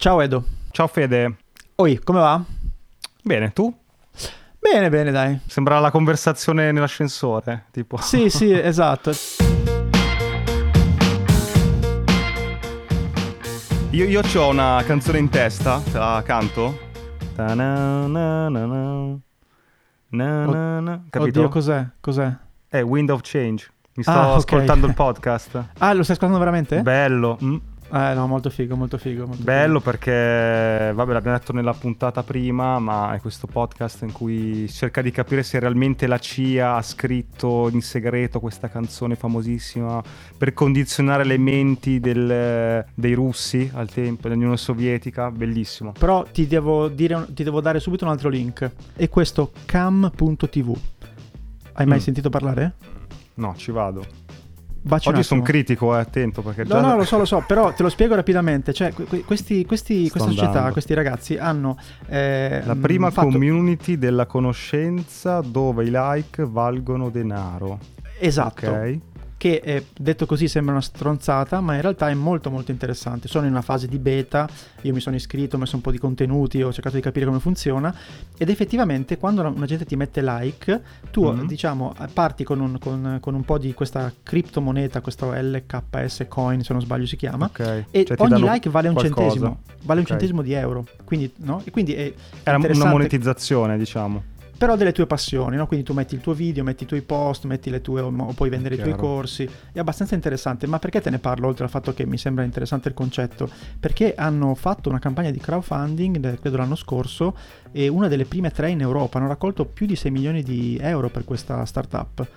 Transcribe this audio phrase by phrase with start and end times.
[0.00, 0.42] Ciao Edo.
[0.70, 1.36] Ciao Fede.
[1.74, 2.42] Oi, come va?
[3.22, 3.70] Bene, tu?
[4.58, 5.38] Bene, bene, dai.
[5.46, 7.98] Sembra la conversazione nell'ascensore, tipo.
[7.98, 9.12] Sì, sì, esatto.
[13.90, 16.78] Io, io ho una canzone in testa, te la canto.
[17.36, 18.48] Na-na-na.
[21.10, 21.40] Capito?
[21.40, 21.86] Oddio, cos'è?
[22.00, 22.34] Cos'è?
[22.68, 23.70] È Wind of Change.
[23.96, 24.36] Mi sto Ah, ok.
[24.38, 25.62] ascoltando il podcast.
[25.76, 26.80] Ah, lo stai ascoltando veramente?
[26.80, 27.36] Bello.
[27.44, 27.56] mm.
[27.92, 29.26] Eh, no, molto figo, molto figo.
[29.26, 34.68] Molto Bello perché, vabbè, l'abbiamo detto nella puntata prima, ma è questo podcast in cui
[34.68, 40.00] cerca di capire se realmente la CIA ha scritto in segreto questa canzone famosissima
[40.38, 45.30] per condizionare le menti del- dei russi al tempo, dell'Unione Sovietica.
[45.32, 45.92] Bellissimo.
[45.98, 48.70] Però ti devo, dire ti devo dare subito un altro link.
[48.94, 50.76] È questo cam.tv.
[51.72, 52.02] Hai mai Mm.
[52.02, 52.74] sentito parlare?
[53.34, 54.04] No, ci vado.
[54.82, 56.80] Un Oggi sono critico, eh, attento perché No, già...
[56.80, 58.72] no, lo so, lo so, però te lo spiego rapidamente.
[58.72, 60.72] Cioè, que- que- questi, questi- questa società, andando.
[60.72, 61.76] questi ragazzi hanno.
[62.06, 67.78] eh, La prima fatto- community della conoscenza dove i like valgono denaro.
[68.18, 68.70] Esatto.
[68.70, 68.98] Ok?
[69.40, 73.26] Che eh, detto così sembra una stronzata, ma in realtà è molto molto interessante.
[73.26, 74.46] Sono in una fase di beta,
[74.82, 77.40] io mi sono iscritto, ho messo un po' di contenuti, ho cercato di capire come
[77.40, 77.94] funziona
[78.36, 81.46] ed effettivamente quando una, una gente ti mette like, tu Mhm.
[81.46, 86.74] diciamo parti con un, con- con un po' di questa criptomoneta, questo LKS coin se
[86.74, 87.46] non sbaglio si chiama.
[87.46, 87.84] Ok.
[87.90, 89.22] E Cioè, ogni like vale un qualcosa.
[89.30, 90.10] centesimo, vale un Ok.
[90.10, 91.62] centesimo di euro, quindi, no?
[91.64, 94.22] e quindi è Era una monetizzazione, diciamo.
[94.60, 95.66] Però delle tue passioni, no?
[95.66, 98.50] Quindi tu metti il tuo video, metti i tuoi post, metti le tue, o puoi
[98.50, 99.48] vendere i tuoi corsi.
[99.72, 100.66] È abbastanza interessante.
[100.66, 103.48] Ma perché te ne parlo oltre al fatto che mi sembra interessante il concetto?
[103.80, 107.34] Perché hanno fatto una campagna di crowdfunding, credo l'anno scorso,
[107.72, 109.16] e una delle prime tre in Europa.
[109.16, 112.28] Hanno raccolto più di 6 milioni di euro per questa startup.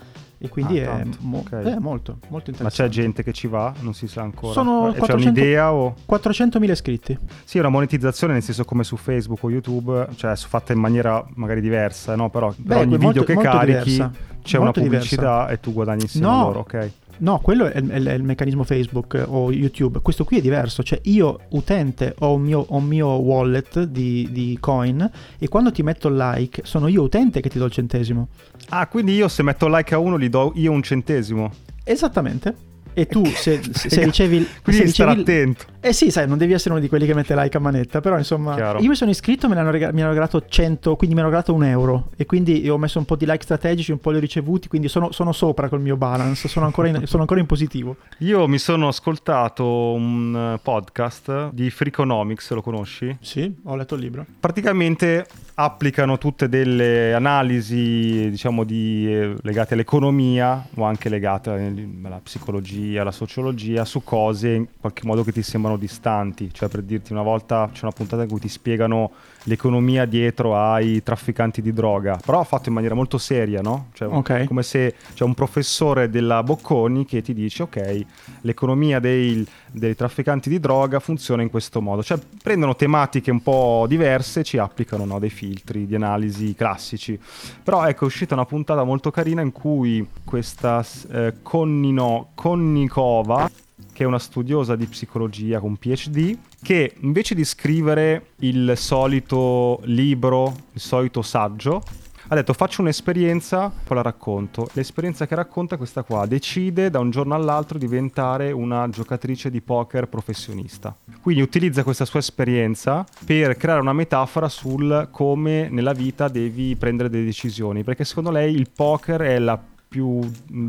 [0.43, 1.51] E quindi Ah, è, mo- ok.
[1.53, 2.69] è molto, molto Ma interessante.
[2.69, 3.73] c'è gente che ci va?
[3.79, 4.51] Non si sa ancora.
[4.51, 5.95] Sono Eh, C'è 400 un'idea o...
[6.05, 7.17] 400.000 iscritti.
[7.45, 11.25] Sì, è una monetizzazione nel senso come su Facebook o YouTube, cioè fatta in maniera
[11.35, 12.29] magari diversa, no?
[12.29, 14.11] Però per ogni molto- video che molto carichi diversa.
[14.43, 14.81] C'è una diversa.
[14.97, 16.41] pubblicità e tu guadagni insieme No.
[16.43, 16.91] loro, ok?
[17.15, 19.99] No, quello è il, è il- è il meccanismo Facebook eh, o YouTube.
[20.01, 20.81] Questo qui è diverso.
[20.83, 25.71] Cioè, io, utente, ho un mio, ho un mio wallet di, di coin e quando
[25.71, 28.29] ti metto il like, sono io utente che ti do il centesimo.
[28.69, 31.51] Ah, quindi io se metto like a uno gli do io un centesimo.
[31.83, 32.71] Esattamente.
[32.93, 34.47] E tu, se, se- se ricevi.
[34.63, 35.65] Quindi se ricevi attento.
[35.85, 38.17] Eh sì, sai, non devi essere uno di quelli che mette like a manetta, però
[38.17, 38.79] insomma, Chiaro.
[38.79, 41.21] io mi sono iscritto e me ne hanno rega- mi hanno regalato 100, quindi mi
[41.21, 44.11] hanno regalato un euro e quindi ho messo un po' di like strategici, un po'
[44.11, 47.41] li ho ricevuti, quindi sono, sono sopra col mio balance, sono ancora in, sono ancora
[47.41, 47.97] in positivo.
[48.19, 53.17] Io mi sono ascoltato un podcast di Freakonomics, lo conosci?
[53.19, 54.25] Sì, ho letto il libro.
[54.39, 63.01] praticamente applicano tutte delle analisi diciamo di, eh, legate all'economia o anche legate alla psicologia,
[63.01, 66.51] alla sociologia su cose in qualche modo che ti sembrano distanti.
[66.51, 69.11] Cioè per dirti una volta c'è una puntata in cui ti spiegano
[69.43, 73.87] l'economia dietro ai trafficanti di droga però fatto in maniera molto seria no?
[73.93, 74.45] Cioè, Ok.
[74.45, 78.05] come se c'è un professore della Bocconi che ti dice ok
[78.41, 83.85] l'economia dei, dei trafficanti di droga funziona in questo modo cioè prendono tematiche un po'
[83.87, 87.19] diverse ci applicano no, dei filtri di analisi classici
[87.63, 93.49] però ecco è uscita una puntata molto carina in cui questa eh, Connino, Konnikova
[93.93, 100.53] che è una studiosa di psicologia con PhD, che invece di scrivere il solito libro,
[100.73, 101.81] il solito saggio,
[102.27, 104.69] ha detto faccio un'esperienza, poi la racconto.
[104.73, 109.51] L'esperienza che racconta è questa qua, decide da un giorno all'altro di diventare una giocatrice
[109.51, 110.95] di poker professionista.
[111.21, 117.09] Quindi utilizza questa sua esperienza per creare una metafora sul come nella vita devi prendere
[117.09, 119.59] delle decisioni, perché secondo lei il poker è la
[119.93, 120.19] più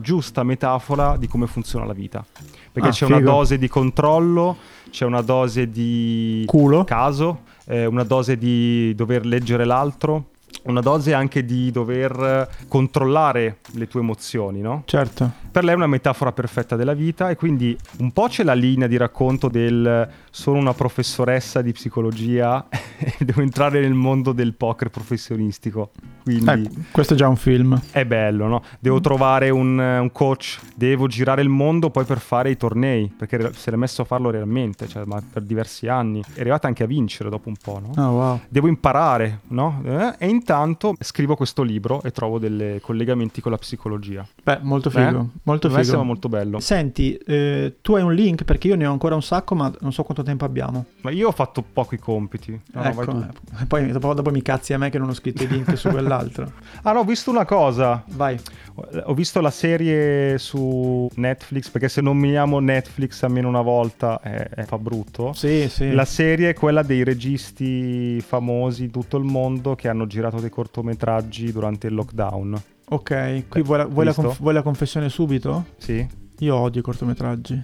[0.03, 2.23] giusta metafora di come funziona la vita.
[2.71, 3.31] Perché Ah, c'è una figo.
[3.31, 4.57] dose di controllo,
[4.91, 6.85] c'è una dose di Culo.
[6.85, 10.27] caso, eh, una dose di dover leggere l'altro,
[10.65, 14.83] una dose anche di dover eh, controllare le tue emozioni, no?
[14.87, 15.31] Certo.
[15.51, 18.87] Per lei è una metafora perfetta della vita e quindi un po' c'è la linea
[18.89, 22.67] di racconto del sono una professoressa di psicologia
[22.99, 25.91] e devo entrare nel mondo del poker professionistico.
[26.25, 27.79] Quindi Ecco, questo è già un film.
[27.91, 28.63] è bello, no?
[28.81, 33.53] Devo trovare un, un coach, devo girare il mondo poi per fare i tornei, perché
[33.53, 36.23] se l'è messo a farlo realmente, cioè, ma per diversi anni.
[36.33, 38.03] È arrivata anche a vincere dopo un po', no?
[38.03, 38.41] Oh, wow.
[38.49, 39.83] Devo imparare, no?
[39.85, 40.54] Eh, E intanto
[41.01, 44.27] scrivo questo libro e trovo dei collegamenti con la psicologia.
[44.43, 45.21] Beh, molto figo.
[45.21, 45.39] Eh?
[45.45, 45.83] Molto figo.
[45.83, 46.61] sembra molto bello.
[46.61, 49.93] Senti, eh, tu hai un link perché io ne ho ancora un sacco, ma non
[49.93, 50.87] so quanto tempo abbiamo.
[51.03, 52.59] Ma io ho fatto pochi compiti.
[52.73, 53.27] No, no, ecco, tu.
[53.61, 55.89] eh, poi dopo, dopo mi cazzi a me che non ho scritto i link su
[55.89, 56.45] quell'altro.
[56.45, 56.63] l'altro.
[56.83, 58.05] Ah no, ho visto una cosa.
[58.09, 58.39] Vai.
[59.05, 64.65] Ho visto la serie su Netflix, perché se nominiamo Netflix almeno una volta eh, eh,
[64.65, 65.33] fa brutto.
[65.33, 65.93] Sì, sì.
[65.93, 70.53] La serie è quella dei registi famosi di tutto il mondo che hanno girato dei
[70.53, 72.63] cortometraggi durante il lockdown.
[72.87, 75.67] Ok, qui vuoi la, vuoi la conf- vuoi la confessione subito?
[75.79, 76.07] Sì?
[76.39, 77.63] Io odio i cortometraggi.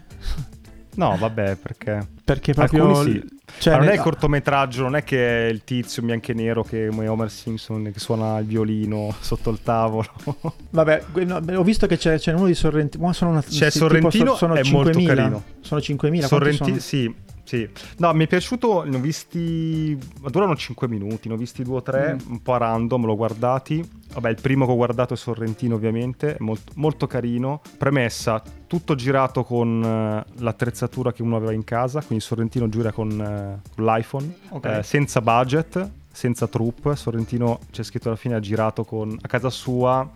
[0.93, 2.07] No, vabbè, perché...
[2.25, 3.03] Perché proprio...
[3.05, 3.23] Sì.
[3.59, 6.89] Cioè, non è il cortometraggio, non è che è il tizio bianco e nero che
[6.89, 10.09] come Homer Simpson che suona il violino sotto il tavolo.
[10.71, 13.07] Vabbè, no, beh, ho visto che c'è, c'è uno di Sorrentino.
[13.07, 15.07] ma Sono una, C'è sì, Sorrentino, tipo so- sono è molto 5.000.
[15.07, 15.43] carino.
[15.61, 15.97] Sono 5.000.
[15.97, 16.79] quanti Sorrentino, sono?
[16.81, 17.69] sì, sì.
[17.99, 19.99] No, mi è piaciuto, ne ho visti,
[20.31, 22.31] durano 5 minuti, ne ho visti due o tre, Mm.
[22.33, 23.89] un po' a random, l'ho guardati.
[24.13, 27.61] Vabbè, il primo che ho guardato è Sorrentino ovviamente, molto, molto carino.
[27.79, 33.61] Premessa, tutto girato con eh, l'attrezzatura che uno aveva in casa, quindi Sorrentino gira con,
[33.75, 34.65] con l'iPhone, Ok.
[34.67, 36.97] eh, senza budget, senza troupe.
[36.97, 40.09] Sorrentino, c'è scritto alla fine, ha girato con, a casa sua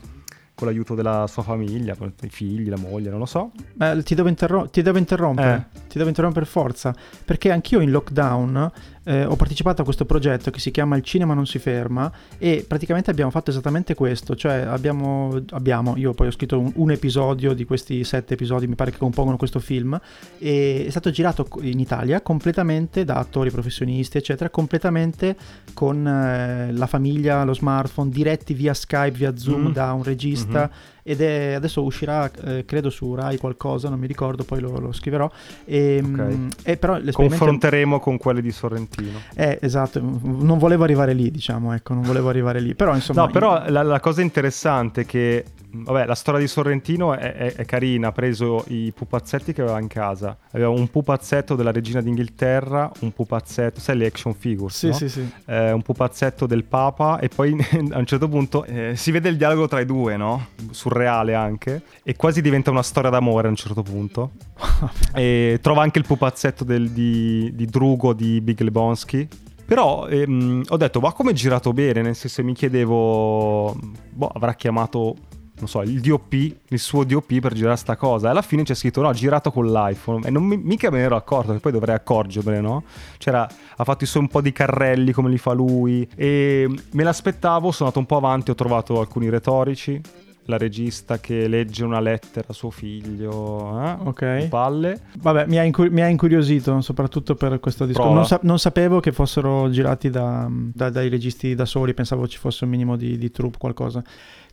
[0.54, 3.50] con l'aiuto della sua famiglia, con i figli, la moglie, non lo so.
[3.78, 5.80] Eh, ti, devo interro- ti devo interrompere, Eh.
[5.88, 8.70] ti devo interrompere per forza, perché anch'io in lockdown
[9.04, 12.64] eh, ho partecipato a questo progetto che si chiama Il cinema non si ferma e
[12.66, 17.52] praticamente abbiamo fatto esattamente questo, cioè abbiamo, abbiamo io poi ho scritto un, un episodio
[17.52, 19.98] di questi sette episodi, mi pare che compongono questo film,
[20.38, 25.36] e è stato girato in Italia completamente da attori professionisti, eccetera, completamente
[25.74, 29.72] con eh, la famiglia, lo smartphone, diretti via Skype, via Zoom Mm.
[29.72, 30.70] da un regista Mhm.
[31.04, 34.90] Ed è, adesso uscirà eh, credo su Rai qualcosa non mi ricordo poi lo, lo
[34.92, 35.30] scriverò
[35.64, 36.08] e, Ok.
[36.08, 39.18] mm, e però Confronteremo con quelli di Sorrentino.
[39.34, 43.30] è esatto non volevo arrivare lì diciamo ecco non volevo arrivare lì però insomma No,
[43.30, 47.64] però la, la cosa interessante è che, vabbè, la storia di Sorrentino è, è- è
[47.64, 48.08] carina.
[48.08, 50.36] Ha preso i pupazzetti che aveva in casa.
[50.52, 54.92] Aveva un pupazzetto della regina d'Inghilterra, un pupazzetto, sai le action figures, sì no?
[54.94, 57.54] sì sì Eh, un pupazzetto del Papa e poi
[57.92, 60.46] a un certo punto eh, si vede il dialogo tra i due, no?
[60.94, 61.82] Surreale anche.
[62.04, 64.30] E quasi diventa una storia d'amore a un certo punto.
[65.14, 69.28] e trova anche il pupazzetto del- di, di Drugo di Big Lebowski.
[69.66, 72.02] Però ehm, ho detto, ma come è girato bene?
[72.02, 73.76] Nel senso, mi chiedevo,
[74.10, 75.16] boh, avrà chiamato,
[75.56, 76.32] non so, il DOP,
[76.68, 78.26] il suo DOP per girare sta cosa.
[78.28, 80.26] E alla fine c'è scritto, no, ha girato con l'iPhone.
[80.26, 82.84] E non mi- mica me ne ero accorto, che poi dovrei accorgermene, no?
[83.16, 86.06] C'era, ha fatto i suoi un po' di carrelli come li fa lui.
[86.14, 89.98] E me l'aspettavo, sono andato un po' avanti, ho trovato alcuni retorici.
[90.46, 93.96] La regista che legge una lettera a suo figlio, eh?
[94.04, 94.48] Ok.
[94.48, 95.00] Palle.
[95.18, 99.00] vabbè mi ha, incu- mi ha incuriosito soprattutto per questo discorso non, sa- non sapevo
[99.00, 103.16] che fossero girati da- da- dai registi da soli pensavo ci fosse un minimo di,
[103.16, 104.02] di troupe qualcosa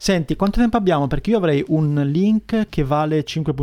[0.04, 3.54] senti quanto tempo abbiamo perché io avrei un link che vale 5,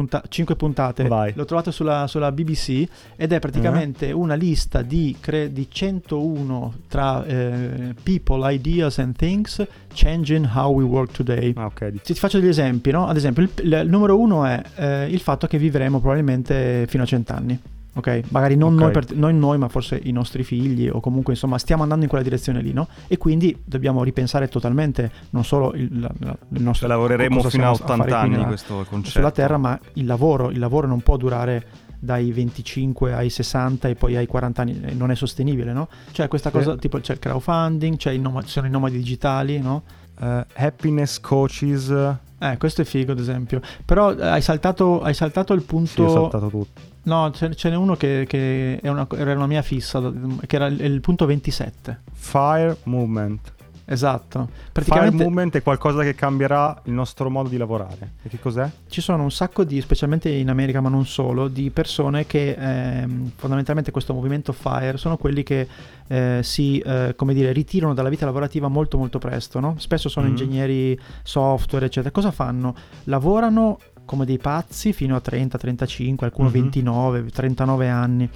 [0.54, 1.32] puntate Vai.
[1.34, 2.86] l'ho trovato sulla, sulla BBC
[3.16, 9.66] ed è praticamente una lista di, cre- di 101 tra eh, people, ideas and things
[9.92, 11.52] changing how we work today.
[11.56, 11.88] Ah, ok.
[11.88, 13.08] di- Ti ti faccio degli esempi, no?
[13.08, 17.02] Ad esempio, il, il- il numero uno è eh, il fatto che vivremo probabilmente fino
[17.02, 17.60] a cent'anni.
[17.94, 18.80] Ok, magari non, Ok.
[18.80, 22.08] Noi per- non noi, ma forse i nostri figli, o comunque insomma stiamo andando in
[22.08, 22.86] quella direzione lì, no?
[23.08, 26.86] E quindi dobbiamo ripensare totalmente non solo il, la- il nostro.
[26.86, 29.10] Cioè, lavoreremo fino a stiamo 80 fare qui anni, nella- questo concetto.
[29.10, 31.66] sulla Terra, ma il lavoro, il lavoro non può durare
[31.98, 35.88] dai 25 ai 60 e poi ai 40 anni, eh, non è sostenibile, no?
[36.12, 36.56] Cioè questa Sì.
[36.56, 39.82] cosa, tipo c'è il crowdfunding, c'è il noma- ci sono i nomadi digitali, no?
[40.20, 41.92] Eh, happiness coaches.
[42.40, 43.60] Eh, questo è figo, ad esempio.
[43.84, 45.88] Però eh, hai saltato, hai saltato il punto.
[45.90, 46.80] Sì, ho saltato tutto.
[47.04, 50.00] No, ce, ce n'è uno che, che è una- era una mia fissa,
[50.46, 52.00] che era il, il punto 27.
[52.12, 53.52] Fire movement.
[53.90, 54.48] Esatto.
[54.50, 58.12] Fire Praticamente movement è qualcosa che cambierà il nostro modo di lavorare.
[58.22, 58.68] E che cos'è?
[58.88, 63.30] ci sono un sacco di, specialmente in America, ma non solo, di persone che ehm,
[63.36, 65.66] fondamentalmente questo movimento FIRE sono quelli che
[66.06, 69.74] eh, si, eh, come dire, ritirano dalla vita lavorativa molto molto presto, no?
[69.78, 70.32] Spesso sono Mhm.
[70.32, 72.12] ingegneri software, eccetera.
[72.12, 72.74] Cosa fanno?
[73.04, 76.54] Lavorano come dei pazzi fino a 30, 35, alcuno Mhm.
[76.54, 78.28] 29, 39 anni.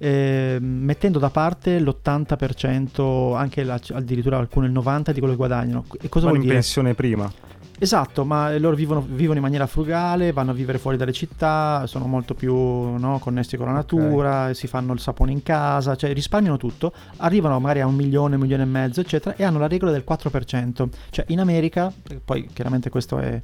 [0.00, 5.84] eh, mettendo da parte l'80%, anche la- addirittura alcune il 90% di quello che guadagnano.
[6.00, 6.54] E cosa Vanno vuol in dire?
[6.54, 7.32] pensione prima.
[7.80, 12.06] Esatto, ma loro vivono, vivono in maniera frugale, vanno a vivere fuori dalle città, sono
[12.06, 16.56] molto più no, connessi con la natura, si fanno il sapone in casa, cioè risparmiano
[16.56, 19.92] tutto, arrivano magari a un milione, un milione e mezzo, eccetera, e hanno la regola
[19.92, 20.88] del 4%.
[21.10, 21.92] Cioè in America,
[22.24, 23.40] poi chiaramente questo è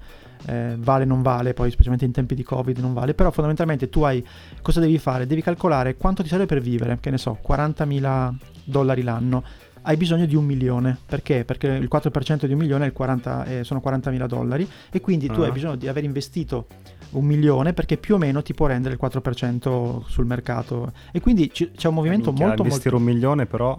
[0.47, 4.03] eh, vale non vale, poi specialmente in tempi di Covid non vale, però fondamentalmente tu
[4.03, 4.25] hai
[4.63, 5.27] cosa devi fare?
[5.27, 8.35] Devi calcolare quanto ti serve per vivere, che ne so, 40.000
[8.65, 9.43] dollari l'anno
[9.87, 10.97] hai bisogno di un milione.
[11.05, 11.45] Perché?
[11.45, 15.27] Perché il 4% di un milione è il 40, eh, sono 40.000 dollari e quindi
[15.27, 15.45] tu Ah.
[15.45, 16.69] hai bisogno di aver investito
[17.11, 20.91] un milione perché più o meno ti può rendere il 4% sul mercato.
[21.13, 22.77] E quindi ci- c'è un movimento Minchia, molto molto...
[22.79, 23.79] investire un milione però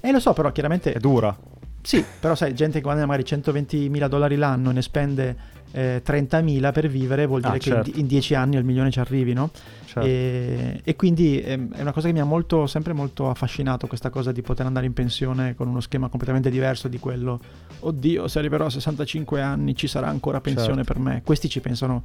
[0.00, 1.34] Eh lo so, però chiaramente è dura.
[1.80, 5.36] Sì, però sai, gente che guadagna magari 120 mila dollari l'anno e ne spende
[5.76, 7.90] eh, 30.000 per vivere, vuol dire Ah, che certo.
[7.90, 9.50] in, in 10 anni al milione ci arrivi, no?
[9.84, 10.00] Certo.
[10.08, 14.08] E, e quindi ehm, è una cosa che mi ha molto, sempre molto affascinato questa
[14.10, 17.40] cosa di poter andare in pensione con uno schema completamente diverso di quello
[17.80, 20.92] oddio se arriverò a 65 anni ci sarà ancora pensione Certo.
[20.94, 22.02] per me questi ci pensano,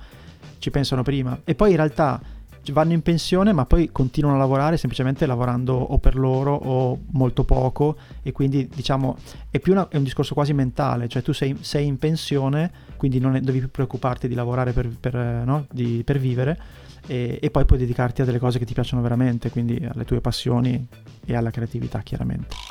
[0.59, 2.21] ci pensano prima e poi in realtà
[2.71, 7.43] vanno in pensione ma poi continuano a lavorare semplicemente lavorando o per loro o molto
[7.43, 9.17] poco e quindi diciamo
[9.49, 13.19] è più una- è un discorso quasi mentale cioè tu sei, sei in pensione quindi
[13.19, 15.65] non è- devi più preoccuparti di lavorare per, per, eh, no?
[15.71, 16.59] Di- per vivere
[17.07, 20.21] e, e poi puoi dedicarti a delle cose che ti piacciono veramente, quindi alle tue
[20.21, 20.87] passioni
[21.25, 22.70] e alla creatività chiaramente.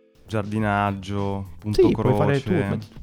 [0.31, 2.53] Giardinaggio, punto Sì, puoi fare tu.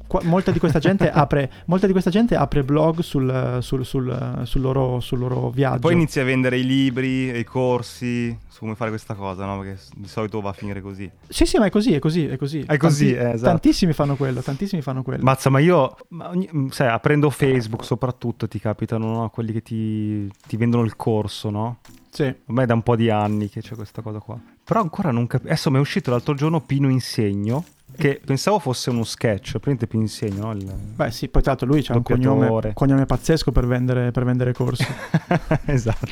[0.07, 4.41] Qua- molta, di questa gente apre, molta di questa gente apre blog sul, sul- sul-
[4.43, 5.79] sul loro, sul loro viaggio.
[5.81, 9.59] Poi inizi a vendere i libri e i corsi su come fare questa cosa, no?
[9.59, 11.09] Perché di solito va a finire così.
[11.27, 12.63] Sì, sì, ma è così, è così, è così.
[12.65, 13.51] È così, eh, esatto.
[13.51, 15.23] Tantissimi fanno quello, tantissimi fanno quello.
[15.23, 19.29] Mazza, ma io, ma ogni- mm, sai, aprendo Facebook soprattutto ti capitano, no?
[19.29, 21.77] Quelli che ti, ti vendono il corso, no?
[22.09, 22.23] Sì.
[22.47, 24.39] Ormai è da un po' di anni che c'è questa cosa qua.
[24.69, 25.51] Però ancora non capisco.
[25.51, 27.65] Adesso mi è uscito l'altro giorno Pino Insegno,
[27.97, 30.51] che pensavo fosse uno sketch, praticamente Pino Insegno, no?
[30.51, 34.25] Il- Beh sì, poi tra l'altro lui c'ha un cognome, cognome pazzesco per vendere, per
[34.25, 34.85] vendere corsi.
[35.65, 36.05] esatto.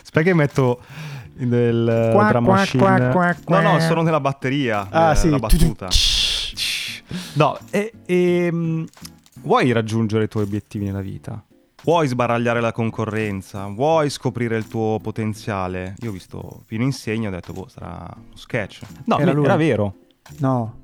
[0.00, 0.80] Aspetta che metto
[1.32, 3.10] del Qua, drum qua, machine.
[3.10, 5.88] qua, No, no, sono nella batteria, Ah eh, sì, la battuta.
[7.32, 8.84] No, e, e, mm,
[9.40, 11.44] vuoi raggiungere i tuoi obiettivi nella vita?
[11.84, 13.66] Vuoi sbaragliare la concorrenza?
[13.66, 15.94] Vuoi scoprire il tuo potenziale?
[16.02, 18.82] Io ho visto Pino Insegno e ho detto, boh, sarà uno sketch.
[19.06, 19.44] No, Era lui.
[19.44, 19.94] era vero.
[20.38, 20.76] No.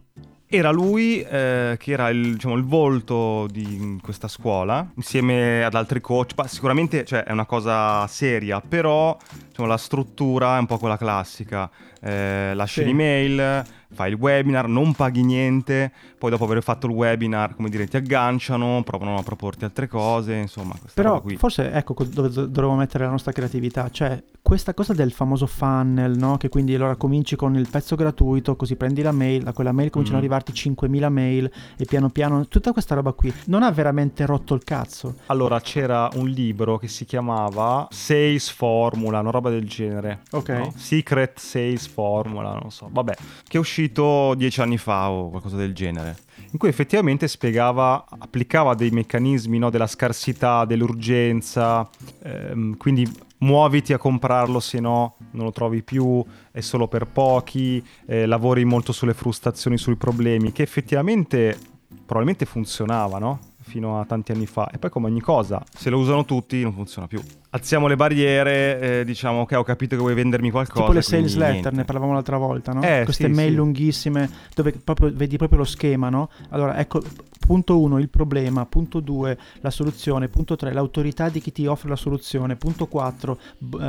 [0.51, 6.01] Era lui eh, che era il, diciamo, il volto di questa scuola, insieme ad altri
[6.01, 6.33] coach.
[6.37, 9.17] Ma sicuramente cioè, è una cosa seria, però
[9.49, 11.71] diciamo, la struttura è un po' quella classica.
[12.01, 12.87] Eh, lasci Sì.
[12.87, 17.87] l'email, fai il webinar, non paghi niente, poi dopo aver fatto il webinar, come dire,
[17.87, 22.77] ti agganciano, provano a proporti altre cose, insomma, Però forse ecco co- dove do- dovremmo
[22.77, 26.37] mettere la nostra creatività, cioè questa cosa del famoso funnel, no?
[26.39, 29.91] Che quindi allora cominci con il pezzo gratuito, così prendi la mail, da quella mail
[29.91, 30.25] cominciano Mm.
[30.25, 34.55] ad arrivarti 5.000 mail e piano piano tutta questa roba qui non ha veramente rotto
[34.55, 35.17] il cazzo.
[35.27, 40.21] Allora, c'era un libro che si chiamava Sales Formula, una roba del genere.
[40.31, 40.49] Ok.
[40.49, 40.73] no?
[40.77, 42.89] Secret Sales Formula, non so.
[42.91, 43.15] Vabbè,
[43.47, 46.17] Che è uscito dieci anni fa o qualcosa del genere.
[46.53, 51.87] in cui effettivamente spiegava, applicava dei meccanismi no, della scarsità, dell'urgenza,
[52.23, 53.07] ehm, quindi
[53.39, 58.65] muoviti a comprarlo se no non lo trovi più, è solo per pochi, eh, lavori
[58.65, 61.59] molto sulle frustrazioni, sui problemi, che effettivamente
[62.07, 63.41] probabilmente funzionava, no?
[63.69, 64.69] Fino a tanti anni fa.
[64.71, 67.21] E poi come ogni cosa, Se lo usano tutti non funziona più.
[67.51, 70.81] Alziamo le barriere, eh, diciamo ok ho capito che vuoi vendermi qualcosa.
[70.81, 71.71] tipo le sales letter, niente.
[71.73, 72.83] ne parlavamo l'altra volta, no?
[72.83, 73.57] Eh, Queste sì, mail sì.
[73.57, 76.31] lunghissime dove proprio vedi proprio lo schema, no?
[76.49, 77.03] Allora, ecco,
[77.49, 81.89] punto 1 il problema, punto 2 la soluzione, punto 3 l'autorità di chi ti offre
[81.89, 83.39] la soluzione, punto 4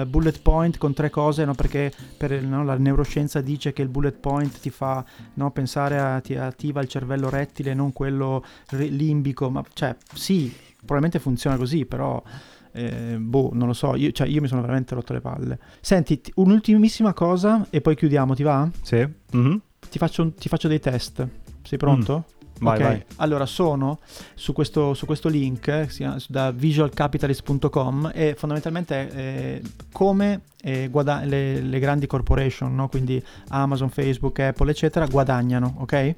[0.07, 1.53] bullet point con tre cose, no?
[1.55, 6.21] Perché per no, la neuroscienza dice che il bullet point ti fa no, pensare a,
[6.21, 11.85] ti attiva il cervello rettile, non quello ri- limbico, ma cioè sì, probabilmente funziona così,
[11.85, 12.23] però
[12.71, 15.59] eh, boh, non lo so, io, cioè, io mi sono veramente rotto le palle.
[15.81, 18.69] Senti, ti- un'ultimissima cosa e poi chiudiamo, ti va?
[18.81, 19.05] sì?
[19.33, 19.61] Mhm.
[19.89, 21.27] Ti faccio, un- ti faccio dei test.
[21.63, 22.25] Sei pronto?
[22.59, 23.03] Vai, ok, vai.
[23.17, 23.99] allora sono
[24.35, 29.61] su questo, su questo link eh, chiama- da visualcapitalist.com e fondamentalmente eh,
[29.91, 32.87] come eh, guada- le, le grandi corporation, no?
[32.89, 35.93] quindi Amazon, Facebook, Apple, eccetera, guadagnano, ok?
[35.93, 36.15] E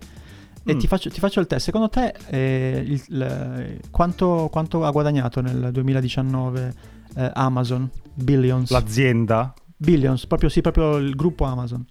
[0.76, 0.78] Mm.
[0.78, 1.66] ti, faccio, ti faccio il test.
[1.66, 6.74] Secondo te eh, il- il- quanto, quanto ha guadagnato nel 2019
[7.16, 7.90] eh, Amazon?
[8.14, 8.70] Billions.
[8.70, 11.84] L'azienda, Billions, proprio sì, proprio il gruppo Amazon.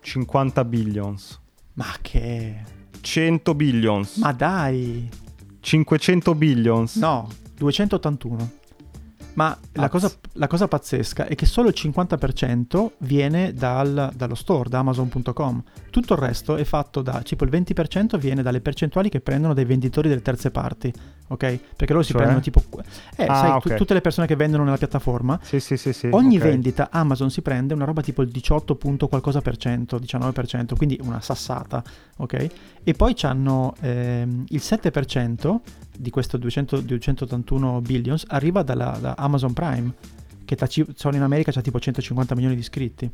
[0.00, 1.40] 50 billions.
[1.74, 2.74] Ma che...
[3.06, 4.16] 100 billions.
[4.16, 5.08] Ma dai!
[5.60, 6.96] 500 billions.
[6.96, 8.50] No, 281.
[9.36, 14.70] Ma la cosa, la cosa, pazzesca è che solo il 50% viene dal, dallo store,
[14.70, 15.62] da Amazon.com.
[15.90, 19.66] Tutto il resto è fatto da, tipo il 20% viene dalle percentuali che prendono dai
[19.66, 20.90] venditori delle terze parti,
[21.28, 21.58] ok?
[21.76, 22.22] Perché loro si cioè?
[22.22, 22.62] prendono tipo...
[23.14, 23.74] Eh, ah, sai, okay.
[23.74, 26.50] t- tutte le persone che vendono nella piattaforma, sì, sì, sì, sì ogni okay.
[26.50, 28.74] vendita Amazon si prende una roba tipo il 18
[29.06, 31.82] qualcosa per cento, 19%, quindi una sassata,
[32.16, 32.46] ok?
[32.82, 35.60] E poi hanno ehm, il 7%
[35.98, 39.92] di questo 200, 281 billions arriva dalla, da Amazon Prime,
[40.44, 40.56] che
[40.94, 43.10] solo in America c'ha tipo 150 milioni di iscritti.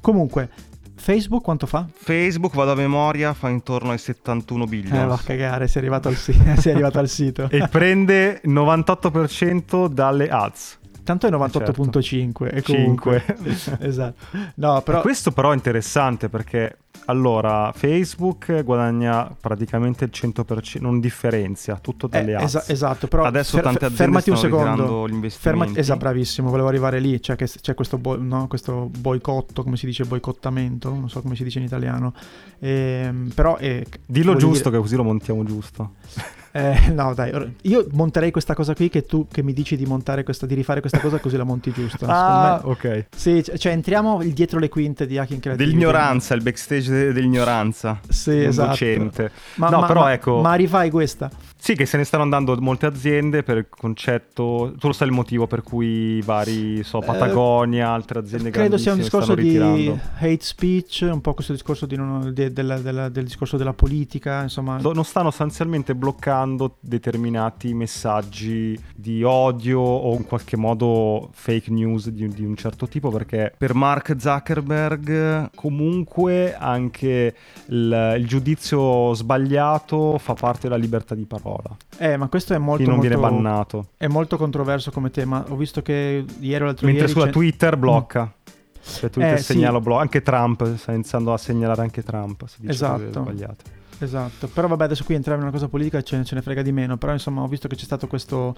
[0.00, 0.50] Comunque,
[0.96, 1.86] Facebook quanto fa?
[1.92, 4.96] Facebook, vado a memoria, fa intorno ai 71 billion.
[4.96, 7.48] Eh, va a cagare, sei arrivato al, sei arrivato al sito.
[7.50, 10.78] e prende 98% dalle ads.
[11.04, 12.44] Tanto è 98.5 certo.
[12.46, 13.24] e comunque...
[13.80, 14.24] esatto.
[14.56, 15.00] No, però...
[15.00, 22.32] questo però è interessante perché allora, Facebook guadagna praticamente il 100%, non differenzia, tutto dalle
[22.32, 22.64] eh, ads.
[22.68, 25.28] esatto, però adesso fer- tante aziende fermati un secondo.
[25.28, 29.76] Fermati, esatto, bravissimo, volevo arrivare lì, cioè che c'è questo, bo- no, questo boicotto, come
[29.76, 32.14] si dice boicottamento, non so come si dice in italiano.
[32.60, 34.76] Ehm, però è, Dillo giusto dire...
[34.76, 35.92] che così lo montiamo giusto.
[36.56, 37.32] Eh, no, dai,
[37.62, 40.78] io monterei questa cosa qui che tu che mi dici di montare questa, di rifare
[40.78, 42.06] questa cosa così la monti giusto.
[42.06, 43.06] ah, me, ok.
[43.16, 45.72] Sì, cioè entriamo dietro le quinte di Hacking Creativity.
[45.72, 47.98] Dell'ignoranza, il backstage dell'ignoranza.
[48.08, 48.68] Sì, esatto.
[48.68, 49.32] Docente.
[49.56, 50.40] Ma, no, ma, però ma, ecco...
[50.40, 51.28] Ma rifai questa?
[51.64, 54.74] Sì, che se ne stanno andando molte aziende per concetto.
[54.78, 58.76] Tu lo sai il motivo per cui vari, so, eh, Patagonia, eh, altre aziende Credo
[58.76, 63.10] sia un discorso di hate speech, un po' questo discorso di non, de, de, de,
[63.10, 64.76] del discorso della politica, insomma.
[64.76, 72.28] Non stanno sostanzialmente bloccando determinati messaggi di odio o in qualche modo fake news di,
[72.28, 77.34] di un certo tipo, perché per Mark Zuckerberg comunque anche
[77.68, 81.76] il, il giudizio sbagliato fa parte della libertà di parola parola.
[81.98, 82.82] Eh, ma questo è molto...
[82.82, 83.88] Chi non molto, viene bannato.
[83.96, 85.44] È molto controverso come tema.
[85.48, 87.14] Ho visto che ieri o l'altro Mentre ieri...
[87.14, 88.24] Mentre su Twitter blocca.
[88.24, 88.52] Mm.
[88.82, 89.84] Cioè Twitter eh, segnala sì.
[89.84, 90.00] blocca.
[90.02, 92.46] Anche Trump sta iniziando a segnalare anche Trump.
[92.46, 93.22] Se dice esatto.
[93.22, 93.82] sbagliate.
[93.98, 96.62] Esatto, però vabbè adesso qui entriamo in una cosa politica e ce, ce ne frega
[96.62, 98.54] di meno, però insomma ho visto che c'è stato questo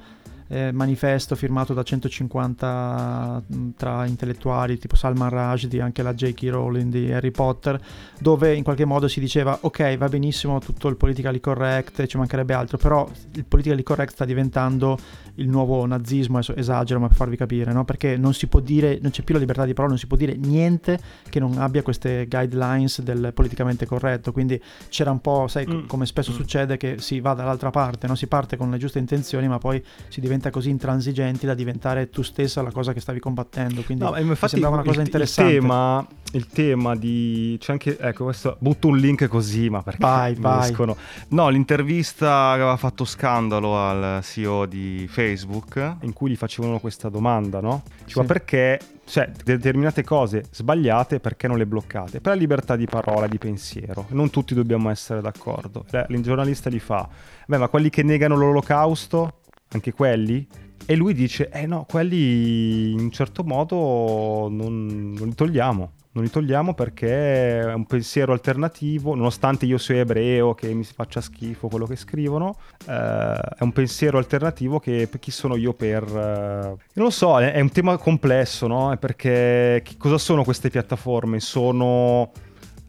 [0.49, 6.49] eh, manifesto firmato da 150 mh, tra intellettuali tipo Salman Rushdie, anche la J.K.
[6.51, 7.81] Rowling di Harry Potter,
[8.19, 12.55] dove in qualche modo si diceva ok va benissimo tutto il politically correct, ci mancherebbe
[12.55, 14.99] altro, però il politically correct sta diventando
[15.37, 17.85] il nuovo nazismo, esagero ma per farvi capire, no?
[17.85, 20.17] perché non si può dire, non c'è più la libertà di parola, non si può
[20.17, 25.67] dire niente che non abbia queste guidelines del politicamente corretto, quindi c'era un po', sai,
[25.67, 25.87] mm.
[25.87, 26.35] come spesso mm.
[26.35, 28.15] succede che si va dall'altra parte, no?
[28.15, 32.11] si parte con le giuste intenzioni ma poi si diventa diventa così intransigenti da diventare
[32.11, 33.83] tu stessa la cosa che stavi combattendo.
[33.83, 35.53] Quindi no, infatti, sembrava una cosa il, interessante.
[35.53, 37.57] Il tema, il tema di.
[37.59, 37.99] C'è anche.
[37.99, 38.57] Ecco, questo.
[38.61, 40.71] Butto un link così, ma perché vai, vai.
[40.71, 40.97] Escono.
[41.29, 45.97] No, l'intervista che aveva fatto scandalo al CEO di Facebook.
[46.03, 47.83] In cui gli facevano questa domanda, no?
[48.05, 48.29] Cioè, sì.
[48.29, 53.39] perché cioè determinate cose sbagliate perché non le bloccate per la libertà di parola di
[53.39, 57.09] pensiero non tutti dobbiamo essere d'accordo il giornalista gli fa
[57.47, 60.47] beh ma quelli che negano l'olocausto anche quelli?
[60.89, 65.93] E lui dice, eh no, quelli in un certo modo non, non li togliamo.
[66.13, 71.21] Non li togliamo perché è un pensiero alternativo, nonostante io sia ebreo, che mi faccia
[71.21, 76.05] schifo quello che scrivono, eh, è un pensiero alternativo che chi sono io per...
[76.05, 78.97] Eh, non lo so, è, è, un tema complesso, no?
[78.99, 81.39] Perché cosa sono queste piattaforme?
[81.39, 82.33] Sono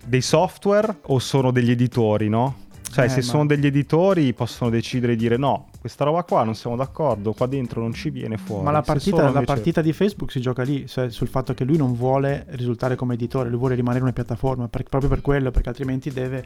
[0.06, 2.67] dei software o sono degli editori, no?
[2.90, 3.22] Cioè, eh, se ma...
[3.22, 7.46] sono degli editori possono decidere di dire no, questa roba qua non siamo d'accordo, qua
[7.46, 8.64] dentro non ci viene fuori.
[8.64, 9.34] Ma la partita, invece...
[9.34, 12.96] la partita di Facebook si gioca lì, cioè sul fatto che lui non vuole risultare
[12.96, 16.46] come editore, lui vuole rimanere una piattaforma, per, proprio per quello, perché altrimenti deve,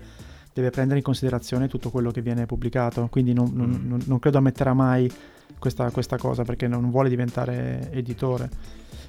[0.53, 3.07] deve, prendere in considerazione tutto quello che viene pubblicato.
[3.09, 3.87] Quindi non, mm.
[3.87, 5.11] non, non credo ammetterà mai
[5.59, 8.49] questa, questa cosa, perché non vuole diventare editore.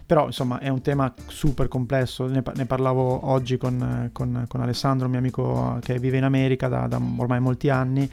[0.05, 5.09] Però insomma è un tema super complesso, ne, ne parlavo oggi con, con, con, Alessandro,
[5.09, 8.11] mio amico che vive in America da, da ormai molti anni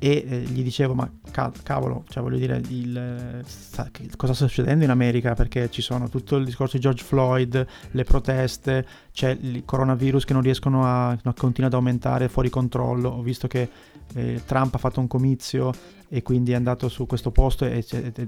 [0.00, 4.84] e eh, gli dicevo ma ca- cavolo cioè voglio dire il, sta, cosa sta succedendo
[4.84, 5.34] in America?
[5.34, 10.32] Perché ci sono tutto il discorso di George Floyd le proteste c'è il coronavirus che
[10.32, 13.08] non riescono a, a continua ad aumentare fuori controllo.
[13.08, 13.68] Ho visto che
[14.14, 15.72] eh, Trump ha fatto un comizio
[16.08, 18.26] e quindi è andato su questo posto e è, è,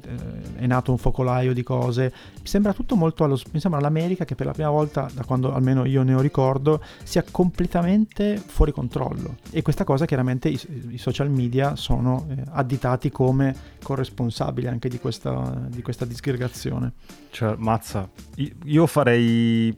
[0.57, 2.13] è, nato un focolaio di cose.
[2.41, 5.55] Mi sembra tutto molto allo, mi sembra l'America che per la prima volta, da quando
[5.55, 9.37] almeno io ne ho ricordo, sia completamente fuori controllo.
[9.51, 14.99] E questa cosa chiaramente i, i social media sono eh, additati come corresponsabili anche di
[14.99, 16.93] questa, di questa disgregazione.
[17.31, 18.09] Cioè, mazza,
[18.65, 19.77] io farei,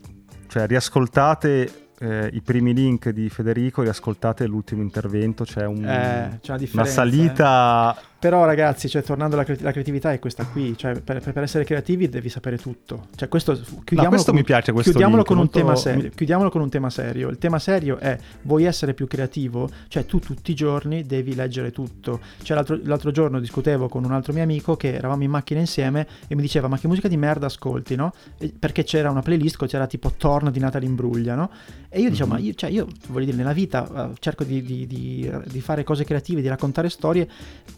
[0.49, 6.55] cioè, riascoltate eh, i primi link di Federico, riascoltate l'ultimo intervento, c'è, un, eh, c'è
[6.55, 7.97] una, una, salita...
[8.23, 12.09] Però ragazzi, cioè, tornando alla cre- creatività è questa qui, cioè, per, per, essere creativi
[12.09, 13.09] devi sapere tutto.
[13.17, 15.59] Cioè, questo, chiudiamolo, no, questo con, mi piace, questo chiudiamolo link, con, molto...
[15.59, 17.29] un tema serio, chiudiamolo con un tema serio.
[17.31, 19.69] Il tema serio è, vuoi essere più creativo?
[19.89, 22.21] Cioè tu tutti i giorni devi leggere tutto.
[22.45, 26.07] Cioè, l'altro, l'altro giorno discutevo con un altro mio amico che eravamo in macchina insieme
[26.29, 28.13] e mi diceva ma che musica di merda ascolti, no?
[28.39, 31.51] E perché c'era una playlist, c'era tipo Torn di Natalie Imbruglia, no?
[31.89, 32.41] E io dicevo, mm-hmm.
[32.41, 35.83] ma io, cioè, io voglio dire, nella vita uh, cerco di, di, di, di, fare
[35.83, 37.29] cose creative, di raccontare storie,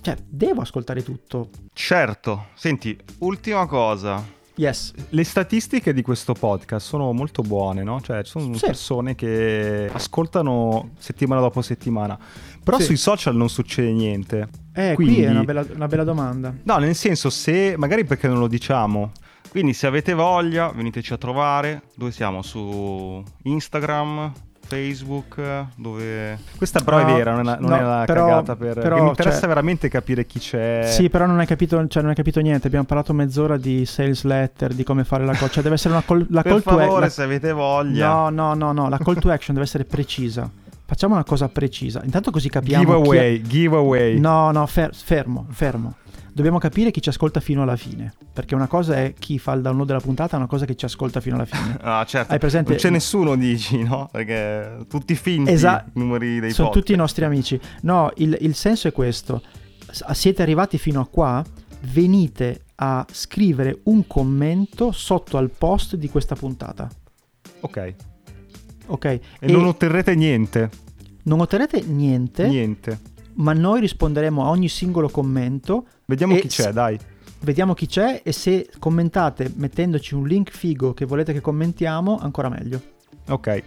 [0.02, 1.50] cioè devo ascoltare tutto.
[1.72, 4.42] Certo, senti, ultima cosa.
[4.56, 4.92] Yes.
[5.08, 8.00] Le statistiche di questo podcast sono molto buone, no?
[8.00, 8.66] Cioè, ci sono sì.
[8.66, 12.16] persone che ascoltano settimana dopo settimana.
[12.62, 12.84] Però sì.
[12.84, 14.48] sui social non succede niente.
[14.72, 15.14] Eh, Quindi...
[15.14, 16.54] qui è una bella, una bella domanda.
[16.62, 19.10] No, nel senso, se magari perché non lo diciamo,
[19.50, 21.82] quindi se avete voglia, veniteci a trovare.
[21.96, 22.42] Dove siamo?
[22.42, 24.32] Su Instagram,
[24.66, 26.38] Facebook, dove...
[26.56, 28.78] Questa però no, è vera, non è, non no, è una però, cagata per...
[28.78, 30.82] Però, mi interessa cioè, veramente capire chi c'è.
[30.86, 34.24] Sì, però non hai, capito, cioè, non hai capito niente, abbiamo parlato mezz'ora di sales
[34.24, 36.86] letter, di come fare la call, cioè deve essere una call, la per call favore,
[36.86, 37.10] to action.
[37.10, 38.08] se avete voglia.
[38.08, 40.50] No, no, no, no, la call to action deve essere precisa.
[40.86, 42.84] Facciamo una cosa precisa, intanto così capiamo...
[42.84, 43.40] Giveaway, è...
[43.42, 44.18] giveaway.
[44.18, 45.96] No, no, fer- fermo, fermo
[46.34, 48.12] dobbiamo capire chi ci ascolta fino alla fine.
[48.32, 50.84] Perché una cosa è chi fa il download della puntata, una cosa è che ci
[50.84, 51.78] ascolta fino alla fine.
[51.80, 52.32] ah, certo.
[52.32, 52.70] Hai presente?
[52.70, 54.08] Non c'è nessuno, dici, no?
[54.10, 56.72] Perché tutti finti Esa- i numeri dei Sono podcast.
[56.86, 57.58] tutti i nostri amici.
[57.82, 59.42] No, il, il senso è questo.
[60.12, 61.42] Siete arrivati fino a qua,
[61.92, 66.90] venite a scrivere un commento sotto al post di questa puntata.
[67.60, 67.94] Ok.
[68.86, 69.04] Ok.
[69.04, 70.68] E, e non otterrete niente.
[71.24, 72.48] Non otterrete niente.
[72.48, 72.98] Niente.
[73.34, 76.98] Ma noi risponderemo a ogni singolo commento Vediamo chi c'è, dai.
[77.40, 82.48] Vediamo chi c'è e se commentate mettendoci un link figo che volete che commentiamo, ancora
[82.48, 82.80] meglio.
[83.28, 83.62] Ok.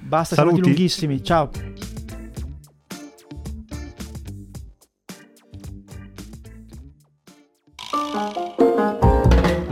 [0.00, 1.22] Basta, saluti lunghissimi.
[1.22, 1.50] Ciao.